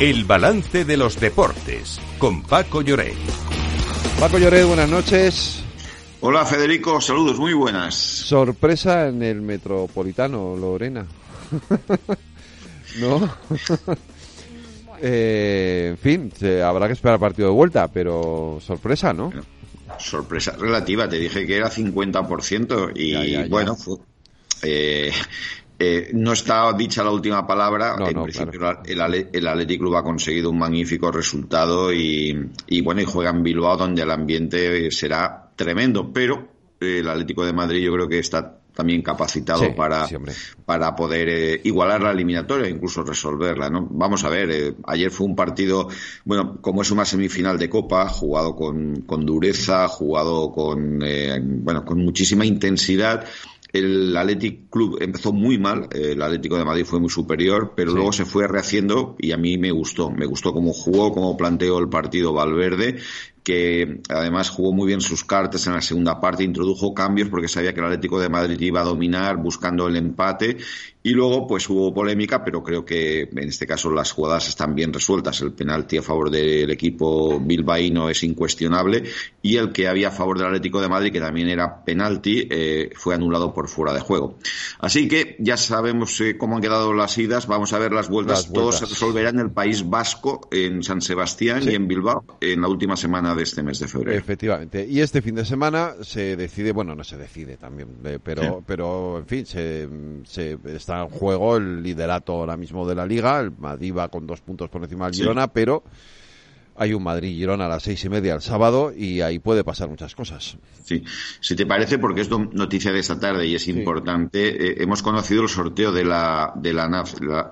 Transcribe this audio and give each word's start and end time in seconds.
El 0.00 0.24
balance 0.24 0.86
de 0.86 0.96
los 0.96 1.20
deportes 1.20 2.00
con 2.16 2.42
Paco 2.42 2.80
Lloret. 2.80 3.18
Paco 4.18 4.38
Lloret, 4.38 4.66
buenas 4.66 4.88
noches. 4.88 5.62
Hola 6.22 6.46
Federico, 6.46 7.02
saludos, 7.02 7.38
muy 7.38 7.52
buenas. 7.52 7.96
Sorpresa 7.96 9.08
en 9.08 9.22
el 9.22 9.42
Metropolitano, 9.42 10.56
Lorena. 10.56 11.06
¿No? 12.98 13.30
Eh, 15.02 15.92
en 15.92 15.96
fin, 15.96 16.30
habrá 16.62 16.86
que 16.86 16.92
esperar 16.92 17.18
partido 17.18 17.48
de 17.48 17.54
vuelta, 17.54 17.88
pero 17.88 18.58
sorpresa, 18.60 19.14
¿no? 19.14 19.32
Sorpresa 19.98 20.54
relativa, 20.58 21.08
te 21.08 21.16
dije 21.16 21.46
que 21.46 21.56
era 21.56 21.70
50% 21.70 22.92
y 22.94 23.48
bueno, 23.48 23.78
eh, 24.60 25.10
eh, 25.82 26.10
no 26.12 26.32
está 26.32 26.70
dicha 26.74 27.02
la 27.02 27.10
última 27.10 27.46
palabra. 27.46 27.96
en 27.98 28.22
principio, 28.22 28.82
el, 28.84 29.28
el 29.32 29.48
Athletic 29.48 29.80
Club 29.80 29.96
ha 29.96 30.02
conseguido 30.02 30.50
un 30.50 30.58
magnífico 30.58 31.10
resultado 31.10 31.90
y, 31.90 32.50
y, 32.66 32.82
bueno, 32.82 33.00
y 33.00 33.06
juega 33.06 33.30
en 33.30 33.42
Bilbao 33.42 33.78
donde 33.78 34.02
el 34.02 34.10
ambiente 34.10 34.90
será 34.90 35.50
tremendo, 35.56 36.12
pero 36.12 36.48
el 36.80 37.08
Atlético 37.08 37.46
de 37.46 37.54
Madrid 37.54 37.82
yo 37.82 37.94
creo 37.94 38.08
que 38.08 38.18
está 38.18 38.60
también 38.74 39.02
capacitado 39.02 39.74
para, 39.74 40.06
para 40.64 40.94
poder 40.94 41.28
eh, 41.28 41.60
igualar 41.64 42.02
la 42.02 42.12
eliminatoria, 42.12 42.68
incluso 42.68 43.02
resolverla. 43.02 43.68
¿no? 43.68 43.86
Vamos 43.90 44.24
a 44.24 44.28
ver, 44.28 44.50
eh, 44.50 44.74
ayer 44.86 45.10
fue 45.10 45.26
un 45.26 45.36
partido, 45.36 45.88
bueno, 46.24 46.58
como 46.60 46.82
es 46.82 46.90
una 46.90 47.04
semifinal 47.04 47.58
de 47.58 47.68
Copa, 47.68 48.08
jugado 48.08 48.54
con, 48.54 49.02
con 49.02 49.26
dureza, 49.26 49.88
jugado 49.88 50.52
con, 50.52 51.02
eh, 51.02 51.38
bueno, 51.42 51.84
con 51.84 51.98
muchísima 51.98 52.44
intensidad. 52.44 53.26
El 53.72 54.16
Athletic 54.16 54.68
Club 54.68 54.98
empezó 55.00 55.32
muy 55.32 55.58
mal, 55.58 55.88
el 55.92 56.20
Atlético 56.20 56.58
de 56.58 56.64
Madrid 56.64 56.84
fue 56.84 57.00
muy 57.00 57.10
superior, 57.10 57.74
pero 57.76 57.92
luego 57.92 58.12
se 58.12 58.24
fue 58.24 58.48
rehaciendo 58.48 59.16
y 59.18 59.32
a 59.32 59.36
mí 59.36 59.58
me 59.58 59.70
gustó. 59.70 60.10
Me 60.10 60.26
gustó 60.26 60.52
cómo 60.52 60.72
jugó, 60.72 61.12
cómo 61.12 61.36
planteó 61.36 61.78
el 61.78 61.88
partido 61.88 62.32
Valverde 62.32 62.98
que 63.42 64.00
además 64.08 64.50
jugó 64.50 64.72
muy 64.72 64.86
bien 64.86 65.00
sus 65.00 65.24
cartas 65.24 65.66
en 65.66 65.74
la 65.74 65.80
segunda 65.80 66.20
parte, 66.20 66.44
introdujo 66.44 66.94
cambios 66.94 67.28
porque 67.28 67.48
sabía 67.48 67.72
que 67.72 67.80
el 67.80 67.86
Atlético 67.86 68.20
de 68.20 68.28
Madrid 68.28 68.60
iba 68.60 68.80
a 68.80 68.84
dominar 68.84 69.36
buscando 69.38 69.88
el 69.88 69.96
empate 69.96 70.58
y 71.02 71.10
luego 71.10 71.46
pues 71.46 71.68
hubo 71.70 71.94
polémica, 71.94 72.44
pero 72.44 72.62
creo 72.62 72.84
que 72.84 73.22
en 73.22 73.48
este 73.48 73.66
caso 73.66 73.90
las 73.90 74.12
jugadas 74.12 74.48
están 74.48 74.74
bien 74.74 74.92
resueltas. 74.92 75.40
El 75.40 75.52
penalti 75.52 75.96
a 75.96 76.02
favor 76.02 76.30
del 76.30 76.70
equipo 76.70 77.40
bilbaíno 77.40 78.10
es 78.10 78.22
incuestionable 78.22 79.04
y 79.40 79.56
el 79.56 79.72
que 79.72 79.88
había 79.88 80.08
a 80.08 80.10
favor 80.10 80.36
del 80.36 80.48
Atlético 80.48 80.80
de 80.80 80.88
Madrid, 80.88 81.12
que 81.12 81.20
también 81.20 81.48
era 81.48 81.84
penalti, 81.84 82.46
eh, 82.50 82.90
fue 82.94 83.14
anulado 83.14 83.54
por 83.54 83.68
fuera 83.68 83.94
de 83.94 84.00
juego. 84.00 84.38
Así 84.78 85.08
que 85.08 85.36
ya 85.38 85.56
sabemos 85.56 86.20
eh, 86.20 86.36
cómo 86.36 86.56
han 86.56 86.62
quedado 86.62 86.92
las 86.92 87.16
idas, 87.16 87.46
vamos 87.46 87.72
a 87.72 87.78
ver 87.78 87.92
las 87.92 88.08
vueltas. 88.10 88.52
Todo 88.52 88.70
se 88.72 88.84
resolverá 88.84 89.30
en 89.30 89.38
el 89.38 89.50
País 89.50 89.88
Vasco, 89.88 90.48
en 90.50 90.82
San 90.82 91.00
Sebastián 91.00 91.62
y 91.62 91.74
en 91.74 91.88
Bilbao 91.88 92.24
en 92.40 92.60
la 92.60 92.68
última 92.68 92.96
semana 92.96 93.34
de 93.34 93.44
este 93.44 93.62
mes 93.62 93.78
de 93.78 93.88
febrero. 93.88 94.18
Efectivamente. 94.18 94.86
Y 94.86 95.00
este 95.00 95.22
fin 95.22 95.34
de 95.34 95.46
semana 95.46 95.94
se 96.02 96.36
decide, 96.36 96.72
bueno, 96.72 96.94
no 96.94 97.04
se 97.04 97.16
decide 97.16 97.56
también, 97.56 97.88
eh, 98.04 98.18
pero, 98.22 98.62
pero 98.66 99.18
en 99.18 99.26
fin, 99.26 99.46
se, 99.46 99.88
se, 100.24 100.58
está 100.66 100.89
en 100.90 101.08
juego 101.08 101.56
el 101.56 101.82
liderato 101.82 102.32
ahora 102.32 102.56
mismo 102.56 102.86
de 102.86 102.94
la 102.94 103.06
liga. 103.06 103.40
El 103.40 103.52
Madrid 103.52 103.94
va 103.96 104.08
con 104.08 104.26
dos 104.26 104.40
puntos 104.40 104.68
por 104.68 104.82
encima 104.82 105.06
del 105.06 105.14
Girona, 105.14 105.48
pero 105.48 105.82
hay 106.76 106.94
un 106.94 107.02
Madrid-Girona 107.02 107.66
a 107.66 107.68
las 107.68 107.82
seis 107.82 108.04
y 108.04 108.08
media 108.08 108.34
el 108.34 108.40
sábado 108.40 108.92
y 108.96 109.20
ahí 109.20 109.38
puede 109.38 109.64
pasar 109.64 109.88
muchas 109.88 110.14
cosas. 110.14 110.56
Sí, 110.84 111.04
si 111.40 111.54
te 111.54 111.66
parece, 111.66 111.98
porque 111.98 112.22
es 112.22 112.30
noticia 112.30 112.90
de 112.92 112.98
esta 112.98 113.18
tarde 113.18 113.46
y 113.46 113.54
es 113.54 113.68
importante, 113.68 114.48
eh, 114.48 114.76
hemos 114.82 115.02
conocido 115.02 115.42
el 115.42 115.48
sorteo 115.48 115.92
de 115.92 116.04
la, 116.04 116.52
de 116.56 116.72
la, 116.72 117.04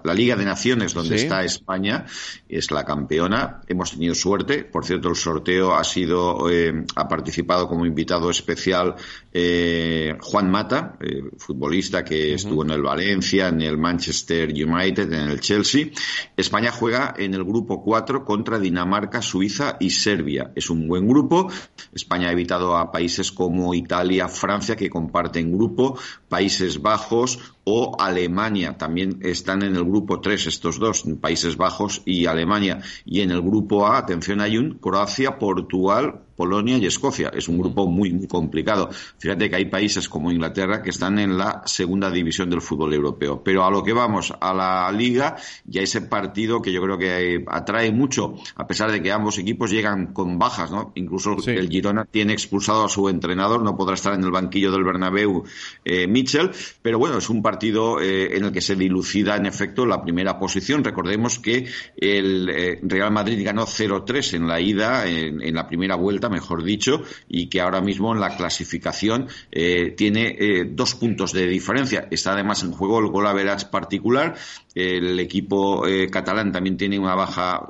la, 0.03 0.15
Liga 0.15 0.35
de 0.35 0.45
Naciones, 0.45 0.95
donde 0.95 1.17
está 1.17 1.45
España, 1.45 2.07
es 2.49 2.71
la 2.71 2.85
campeona. 2.85 3.61
Hemos 3.69 3.93
tenido 3.93 4.15
suerte. 4.15 4.65
Por 4.65 4.85
cierto, 4.85 5.11
el 5.11 5.17
sorteo 5.17 5.75
ha 5.75 5.85
sido, 5.85 6.51
eh, 6.51 6.85
ha 6.97 7.07
participado 7.07 7.69
como 7.69 7.87
invitado 7.87 8.31
especial 8.31 8.97
eh, 9.33 10.17
Juan 10.21 10.51
Mata, 10.51 10.97
futbolista 11.37 12.05
que 12.05 12.35
estuvo 12.35 12.65
en 12.65 12.71
el 12.71 12.83
Valencia, 12.83 13.49
en 13.49 13.61
el 13.61 13.79
Manchester 13.79 14.51
United, 14.51 15.13
en 15.13 15.29
el 15.29 15.41
Chelsea. 15.41 15.89
España 16.37 16.73
juega 16.73 17.15
en 17.17 17.35
el 17.35 17.45
grupo 17.45 17.83
4 17.85 18.25
contra 18.25 18.59
Dinamarca 18.59 19.18
Suiza 19.23 19.77
y 19.81 19.91
Serbia. 19.91 20.53
Es 20.55 20.71
un 20.71 20.87
buen 20.89 21.07
grupo. 21.09 21.51
España 21.93 22.29
ha 22.29 22.33
evitado 22.33 22.77
a 22.77 22.91
países 22.91 23.33
como 23.33 23.75
Italia, 23.75 24.29
Francia, 24.29 24.77
que 24.77 24.91
comparten 24.91 25.53
grupo, 25.53 25.99
Países 26.29 26.81
Bajos 26.83 27.39
o 27.71 28.01
Alemania. 28.01 28.79
También 28.79 29.19
están 29.21 29.63
en 29.63 29.77
el 29.77 29.85
grupo 29.85 30.21
3 30.21 30.47
estos 30.47 30.79
dos, 30.79 31.05
Países 31.21 31.59
Bajos 31.59 32.01
y 32.07 32.25
Alemania. 32.25 32.81
Y 33.05 33.21
en 33.21 33.31
el 33.31 33.43
grupo 33.43 33.87
A, 33.87 33.99
atención, 33.99 34.41
hay 34.41 34.57
un 34.57 34.79
Croacia, 34.79 35.39
Portugal, 35.39 36.23
Polonia 36.39 36.79
y 36.79 36.87
Escocia. 36.87 37.33
Es 37.35 37.49
un 37.49 37.59
grupo 37.59 37.89
muy, 37.89 38.13
muy 38.13 38.29
complicado. 38.29 38.91
Fíjate 39.19 39.51
que 39.51 39.57
hay 39.57 39.65
países 39.65 40.09
como 40.09 40.31
Inglaterra 40.31 40.83
que 40.83 40.91
están 40.91 41.19
en 41.19 41.37
la 41.37 41.63
segunda 41.67 42.13
división 42.13 42.49
del 42.49 42.63
fútbol 42.63 42.95
europeo. 42.95 43.43
Pero 43.43 43.65
a 43.65 43.71
lo 43.73 43.83
que 43.83 43.93
vamos, 43.93 44.33
a 44.41 44.55
la 44.55 44.91
liga 44.93 45.37
y 45.69 45.81
a 45.81 45.83
ese 45.83 46.03
partido 46.03 46.63
que 46.63 46.73
yo 46.73 46.81
creo 46.81 46.97
que 46.97 47.45
atrae 47.49 47.91
mucho, 47.91 48.37
a 48.55 48.69
pesar 48.69 48.93
de 48.93 49.03
que 49.03 49.11
ambos 49.11 49.37
equipos 49.39 49.73
llegan 49.73 50.13
con 50.13 50.39
bajas, 50.39 50.71
¿no? 50.71 50.93
Incluso 50.95 51.37
el 51.45 51.69
Girona 51.69 52.05
tiene 52.05 52.35
expulsado 52.35 52.85
a 52.85 52.89
su 52.89 53.09
entrenador, 53.09 53.61
no 53.63 53.77
podrá 53.77 53.95
estar 53.95 54.15
en 54.15 54.23
el 54.23 54.31
banquillo 54.31 54.71
del 54.71 54.85
Bernabéu 54.85 55.43
eh, 55.85 56.07
Mitchell, 56.07 56.53
pero 56.83 57.01
bueno, 57.01 57.19
es 57.19 57.29
un 57.29 57.43
partido 57.43 57.58
eh, 58.01 58.37
en 58.37 58.45
el 58.45 58.53
que 58.53 58.61
se 58.61 58.77
dilucida 58.77 59.37
en 59.37 59.47
efecto 59.47 59.87
la 59.87 60.03
primera 60.03 60.39
posición. 60.39 60.85
Recordemos 60.85 61.39
que 61.39 61.67
el 61.97 62.49
eh, 62.49 62.81
Real 62.83 63.13
Madrid 63.13 63.45
ganó 63.45 63.67
0-3 63.67 64.35
en 64.35 64.47
la 64.47 64.61
ida, 64.61 65.07
en 65.07 65.55
la 65.55 65.67
primera 65.67 65.97
vuelta 65.97 66.29
mejor 66.29 66.63
dicho, 66.63 67.03
y 67.29 67.49
que 67.49 67.61
ahora 67.61 67.81
mismo 67.81 68.13
en 68.13 68.21
la 68.21 68.37
clasificación 68.37 69.29
eh, 69.51 69.95
tiene 69.97 70.37
eh, 70.39 70.65
dos 70.71 70.95
puntos 70.95 71.33
de 71.33 71.47
diferencia. 71.47 72.09
Está 72.11 72.33
además 72.33 72.63
en 72.63 72.73
juego 72.73 73.01
el 73.01 73.09
gol 73.09 73.27
a 73.27 73.39
particular. 73.71 74.37
El 74.75 75.19
equipo 75.19 75.85
catalán 76.13 76.53
también 76.53 76.77
tiene 76.77 77.01
una 77.01 77.17
baja 77.17 77.69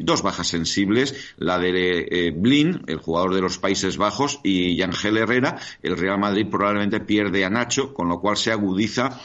dos 0.00 0.22
bajas 0.22 0.48
sensibles, 0.48 1.34
la 1.36 1.58
de 1.60 2.34
Blin, 2.36 2.82
el 2.88 2.96
jugador 2.96 3.34
de 3.34 3.40
los 3.40 3.58
Países 3.58 3.96
Bajos, 3.96 4.40
y 4.42 4.74
Yangel 4.74 5.18
Herrera. 5.18 5.60
El 5.80 5.96
Real 5.96 6.18
Madrid 6.18 6.46
probablemente 6.50 6.98
pierde 7.00 7.44
a 7.44 7.50
Nacho, 7.50 7.94
con 7.94 8.08
lo 8.08 8.20
cual 8.20 8.36
se 8.36 8.50
agudiza 8.50 9.19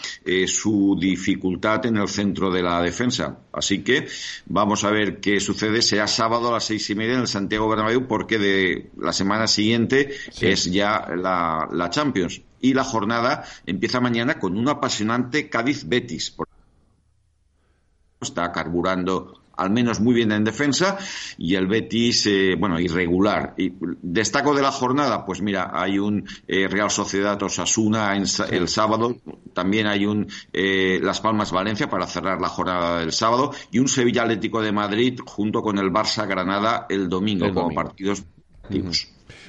su 0.47 0.97
dificultad 1.00 1.85
en 1.85 1.97
el 1.97 2.07
centro 2.07 2.51
de 2.51 2.61
la 2.61 2.81
defensa. 2.81 3.39
Así 3.51 3.83
que 3.83 4.07
vamos 4.45 4.83
a 4.83 4.91
ver 4.91 5.19
qué 5.19 5.39
sucede. 5.39 5.81
Será 5.81 6.07
sábado 6.07 6.50
a 6.50 6.53
las 6.53 6.66
seis 6.66 6.89
y 6.89 6.95
media 6.95 7.13
en 7.16 7.22
el 7.22 7.28
Santiago 7.28 7.69
Bernabéu, 7.69 8.07
porque 8.07 8.38
de 8.38 8.91
la 8.97 9.13
semana 9.13 9.47
siguiente 9.47 10.16
es 10.41 10.66
ya 10.66 11.07
la, 11.16 11.67
la 11.72 11.89
Champions. 11.89 12.41
Y 12.59 12.73
la 12.73 12.84
jornada 12.84 13.44
empieza 13.66 14.00
mañana 14.00 14.39
con 14.39 14.57
un 14.57 14.67
apasionante 14.67 15.50
Cádiz-Betis. 15.50 16.35
Está 18.22 18.51
carburando 18.51 19.44
al 19.57 19.71
menos 19.71 19.99
muy 19.99 20.13
bien 20.13 20.31
en 20.31 20.43
defensa 20.43 20.97
y 21.38 21.55
el 21.55 21.67
Betis, 21.67 22.25
eh, 22.27 22.55
bueno, 22.57 22.79
irregular. 22.79 23.53
Y 23.57 23.73
destaco 24.01 24.53
de 24.53 24.61
la 24.61 24.71
jornada, 24.71 25.25
pues 25.25 25.41
mira, 25.41 25.71
hay 25.73 25.99
un 25.99 26.27
eh, 26.47 26.67
Real 26.67 26.89
Sociedad 26.89 27.41
Osasuna 27.41 28.16
el 28.16 28.67
sábado, 28.67 29.17
también 29.53 29.88
hay 29.88 30.05
un 30.05 30.27
eh, 30.53 30.99
Las 31.01 31.21
Palmas 31.21 31.51
Valencia 31.51 31.89
para 31.89 32.07
cerrar 32.07 32.41
la 32.41 32.49
jornada 32.49 32.99
del 32.99 33.11
sábado 33.11 33.51
y 33.71 33.79
un 33.79 33.88
Sevilla 33.88 34.23
Atlético 34.23 34.61
de 34.61 34.71
Madrid 34.71 35.19
junto 35.25 35.61
con 35.61 35.77
el 35.77 35.91
Barça 35.91 36.27
Granada 36.27 36.85
el 36.89 37.09
domingo, 37.09 37.53
como 37.53 37.73
partidos 37.73 38.25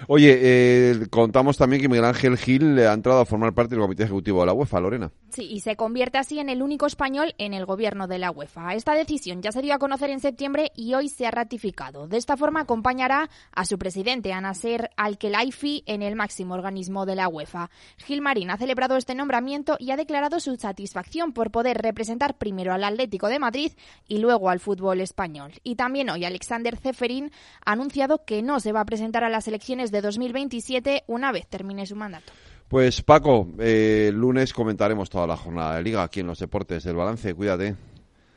Oye, 0.09 0.39
eh, 0.41 1.07
contamos 1.11 1.57
también 1.57 1.83
que 1.83 1.89
Miguel 1.89 2.05
Ángel 2.05 2.37
Gil 2.37 2.79
ha 2.79 2.93
entrado 2.93 3.21
a 3.21 3.27
formar 3.27 3.53
parte 3.55 3.75
del 3.75 3.83
Comité 3.83 4.05
Ejecutivo 4.05 4.41
de 4.41 4.47
la 4.47 4.53
UEFA, 4.53 4.81
Lorena. 4.81 5.11
Sí, 5.31 5.47
y 5.51 5.61
se 5.61 5.77
convierte 5.77 6.19
así 6.19 6.39
en 6.39 6.49
el 6.49 6.63
único 6.63 6.87
español 6.87 7.35
en 7.39 7.55
el 7.55 7.67
gobierno 7.67 8.07
de 8.07 8.19
la 8.19 8.31
UEFA. 8.31 8.75
Esta 8.75 8.95
decisión 8.95 9.43
ya 9.43 9.53
se 9.53 9.63
dio 9.63 9.75
a 9.75 9.79
conocer 9.79 10.11
en 10.11 10.21
septiembre 10.21 10.73
y 10.75 10.95
hoy 10.95 11.09
se 11.09 11.27
ha 11.27 11.31
ratificado. 11.31 12.09
De 12.09 12.17
esta 12.17 12.37
forma 12.37 12.61
acompañará 12.61 13.29
a 13.53 13.65
su 13.65 13.79
presidente, 13.79 14.33
a 14.33 14.41
Nasser 14.41 14.91
Al-Khelaifi, 14.97 15.83
en 15.87 16.03
el 16.03 16.17
máximo 16.17 16.55
organismo 16.55 17.07
de 17.07 17.17
la 17.17 17.29
UEFA. 17.29 17.71
Gil 17.99 18.23
Marín 18.23 18.51
ha 18.51 18.57
celebrado 18.57 18.97
este 18.97 19.15
nombramiento 19.15 19.77
y 19.79 19.91
ha 19.91 19.97
declarado 19.97 20.41
su 20.41 20.57
satisfacción 20.57 21.33
por 21.33 21.51
poder 21.51 21.79
representar 21.79 22.39
primero 22.39 22.73
al 22.73 22.85
Atlético 22.85 23.29
de 23.29 23.39
Madrid 23.39 23.73
y 24.09 24.19
luego 24.19 24.51
al 24.51 24.61
fútbol 24.61 25.01
español. 25.01 25.53
Y 25.63 25.77
también 25.77 26.11
hoy 26.11 26.25
Alexander 26.25 26.77
Zeferin 26.77 27.31
ha 27.65 27.73
anunciado 27.73 28.25
que 28.25 28.43
no 28.43 28.61
se 28.61 28.73
va 28.73 28.81
a 28.81 28.87
presentar 28.87 29.25
a 29.25 29.31
las 29.31 29.49
elecciones 29.67 29.91
de 29.91 30.01
2027 30.01 31.05
una 31.09 31.33
vez 31.33 31.47
termine 31.49 31.87
su 31.87 31.97
mandato. 31.97 32.33
Pues 32.69 33.03
Paco, 33.03 33.49
eh, 33.59 34.07
el 34.09 34.15
lunes 34.15 34.53
comentaremos 34.53 35.11
toda 35.11 35.27
la 35.27 35.37
jornada 35.37 35.77
de 35.77 35.83
liga 35.83 36.03
aquí 36.03 36.21
en 36.21 36.29
los 36.29 36.39
deportes 36.39 36.85
del 36.85 36.95
balance. 36.95 37.35
Cuídate. 37.35 37.75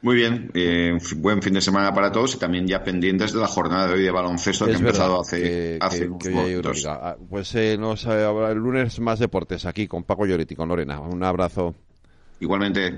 Muy 0.01 0.15
bien, 0.15 0.49
eh, 0.53 0.97
buen 1.17 1.41
fin 1.41 1.53
de 1.53 1.61
semana 1.61 1.93
para 1.93 2.11
todos 2.11 2.33
y 2.35 2.39
también 2.39 2.65
ya 2.65 2.83
pendientes 2.83 3.33
de 3.33 3.39
la 3.39 3.47
jornada 3.47 3.87
de 3.87 3.93
hoy 3.95 4.03
de 4.03 4.11
baloncesto 4.11 4.65
que 4.65 4.71
ha 4.71 4.77
empezado 4.77 5.19
hace, 5.19 5.77
hace 5.81 6.07
unos 6.07 6.85
ah, 6.87 7.17
Pues 7.29 7.53
eh, 7.55 7.77
nos, 7.77 8.05
el 8.05 8.57
lunes 8.57 8.99
más 8.99 9.19
deportes 9.19 9.65
aquí 9.65 9.87
con 9.87 10.05
Paco 10.05 10.25
Lloretti, 10.25 10.55
con 10.55 10.69
Lorena. 10.69 10.99
Un 10.99 11.23
abrazo. 11.23 11.75
Igualmente. 12.39 12.97